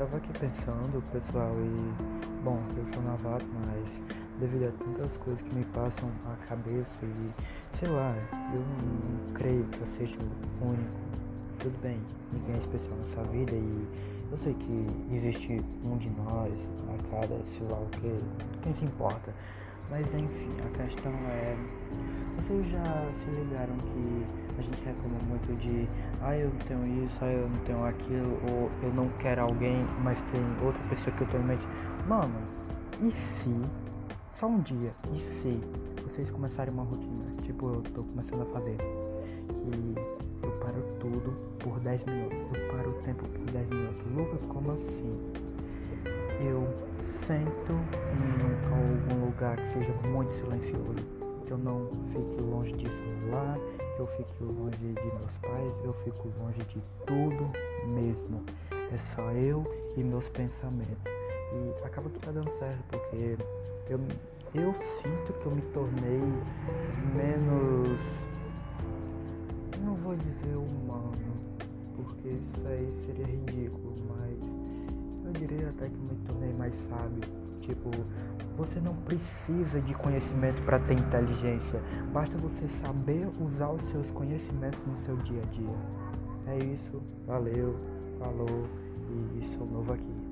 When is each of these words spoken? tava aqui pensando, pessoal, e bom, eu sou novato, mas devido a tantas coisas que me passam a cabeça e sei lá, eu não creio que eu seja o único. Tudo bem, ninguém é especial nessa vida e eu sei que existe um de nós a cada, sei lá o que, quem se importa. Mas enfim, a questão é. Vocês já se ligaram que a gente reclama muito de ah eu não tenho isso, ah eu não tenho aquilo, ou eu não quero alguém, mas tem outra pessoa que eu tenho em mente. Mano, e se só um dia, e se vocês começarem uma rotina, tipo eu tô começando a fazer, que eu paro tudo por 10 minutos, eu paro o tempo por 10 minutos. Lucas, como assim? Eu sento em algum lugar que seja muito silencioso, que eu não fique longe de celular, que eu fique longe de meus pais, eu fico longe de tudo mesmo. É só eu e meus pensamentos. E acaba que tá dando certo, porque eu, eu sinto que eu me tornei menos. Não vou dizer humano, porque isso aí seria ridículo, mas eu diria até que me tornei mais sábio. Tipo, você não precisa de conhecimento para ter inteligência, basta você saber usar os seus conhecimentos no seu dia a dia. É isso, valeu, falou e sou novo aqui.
tava 0.00 0.16
aqui 0.16 0.32
pensando, 0.38 1.04
pessoal, 1.12 1.54
e 1.60 2.42
bom, 2.42 2.58
eu 2.74 2.86
sou 2.94 3.02
novato, 3.02 3.44
mas 3.52 4.40
devido 4.40 4.68
a 4.68 4.72
tantas 4.82 5.14
coisas 5.18 5.42
que 5.42 5.54
me 5.54 5.62
passam 5.66 6.10
a 6.24 6.46
cabeça 6.46 7.04
e 7.04 7.30
sei 7.78 7.86
lá, 7.86 8.16
eu 8.54 8.60
não 8.60 9.34
creio 9.34 9.62
que 9.64 9.78
eu 9.78 9.86
seja 9.98 10.16
o 10.18 10.68
único. 10.68 11.00
Tudo 11.58 11.78
bem, 11.82 12.00
ninguém 12.32 12.54
é 12.54 12.58
especial 12.58 12.96
nessa 12.96 13.22
vida 13.24 13.52
e 13.52 13.86
eu 14.32 14.38
sei 14.38 14.54
que 14.54 14.86
existe 15.12 15.62
um 15.84 15.98
de 15.98 16.08
nós 16.08 16.54
a 16.88 17.10
cada, 17.10 17.44
sei 17.44 17.66
lá 17.68 17.78
o 17.78 17.86
que, 17.90 18.18
quem 18.62 18.74
se 18.74 18.86
importa. 18.86 19.34
Mas 19.90 20.06
enfim, 20.14 20.50
a 20.64 20.82
questão 20.82 21.12
é. 21.12 21.54
Vocês 22.50 22.68
já 22.72 22.82
se 23.22 23.30
ligaram 23.30 23.76
que 23.76 24.26
a 24.58 24.62
gente 24.62 24.84
reclama 24.84 25.20
muito 25.28 25.56
de 25.60 25.88
ah 26.20 26.36
eu 26.36 26.48
não 26.48 26.58
tenho 26.58 27.04
isso, 27.04 27.16
ah 27.20 27.30
eu 27.30 27.48
não 27.48 27.58
tenho 27.58 27.84
aquilo, 27.84 28.40
ou 28.50 28.68
eu 28.82 28.92
não 28.92 29.08
quero 29.20 29.42
alguém, 29.42 29.86
mas 30.02 30.20
tem 30.32 30.40
outra 30.60 30.82
pessoa 30.88 31.14
que 31.14 31.22
eu 31.22 31.28
tenho 31.28 31.44
em 31.44 31.46
mente. 31.46 31.64
Mano, 32.08 32.34
e 33.02 33.12
se 33.12 33.54
só 34.32 34.48
um 34.48 34.58
dia, 34.58 34.92
e 35.14 35.18
se 35.20 35.60
vocês 36.02 36.28
começarem 36.28 36.74
uma 36.74 36.82
rotina, 36.82 37.24
tipo 37.44 37.68
eu 37.68 37.82
tô 37.94 38.02
começando 38.02 38.42
a 38.42 38.46
fazer, 38.46 38.76
que 38.78 39.94
eu 40.42 40.50
paro 40.58 40.82
tudo 40.98 41.32
por 41.60 41.78
10 41.78 42.04
minutos, 42.04 42.38
eu 42.52 42.76
paro 42.76 42.90
o 42.90 43.02
tempo 43.02 43.28
por 43.28 43.44
10 43.52 43.68
minutos. 43.68 44.02
Lucas, 44.12 44.44
como 44.46 44.72
assim? 44.72 45.32
Eu 46.40 46.66
sento 47.28 47.74
em 48.18 49.14
algum 49.14 49.26
lugar 49.26 49.56
que 49.56 49.68
seja 49.68 49.92
muito 50.08 50.32
silencioso, 50.32 51.20
que 51.46 51.50
eu 51.52 51.58
não 51.58 51.90
fique 52.12 52.40
longe 52.42 52.72
de 52.72 52.88
celular, 52.88 53.58
que 53.96 54.00
eu 54.00 54.06
fique 54.06 54.42
longe 54.42 54.76
de 54.76 54.92
meus 54.92 55.38
pais, 55.40 55.74
eu 55.84 55.92
fico 55.92 56.32
longe 56.38 56.60
de 56.64 56.82
tudo 57.06 57.50
mesmo. 57.86 58.44
É 58.70 58.98
só 59.14 59.30
eu 59.32 59.64
e 59.96 60.02
meus 60.02 60.28
pensamentos. 60.28 61.04
E 61.52 61.84
acaba 61.84 62.08
que 62.10 62.18
tá 62.20 62.30
dando 62.30 62.50
certo, 62.58 62.82
porque 62.90 63.36
eu, 63.88 64.00
eu 64.54 64.74
sinto 64.74 65.32
que 65.40 65.46
eu 65.46 65.52
me 65.52 65.62
tornei 65.72 66.20
menos. 67.14 67.98
Não 69.84 69.94
vou 69.96 70.14
dizer 70.16 70.56
humano, 70.56 71.34
porque 71.96 72.28
isso 72.28 72.66
aí 72.66 72.92
seria 73.06 73.26
ridículo, 73.26 73.94
mas 74.08 74.79
eu 75.30 75.46
diria 75.46 75.68
até 75.68 75.88
que 75.88 75.96
me 75.96 76.16
tornei 76.26 76.52
mais 76.52 76.74
sábio. 76.88 77.22
Tipo, 77.60 77.90
você 78.56 78.80
não 78.80 78.94
precisa 78.96 79.80
de 79.80 79.94
conhecimento 79.94 80.60
para 80.64 80.78
ter 80.80 80.94
inteligência, 80.94 81.80
basta 82.12 82.36
você 82.38 82.66
saber 82.82 83.28
usar 83.40 83.70
os 83.70 83.82
seus 83.90 84.10
conhecimentos 84.10 84.80
no 84.86 84.96
seu 84.96 85.16
dia 85.18 85.42
a 85.42 85.46
dia. 85.46 85.76
É 86.46 86.58
isso, 86.58 87.00
valeu, 87.26 87.76
falou 88.18 88.66
e 89.36 89.56
sou 89.56 89.66
novo 89.66 89.92
aqui. 89.92 90.29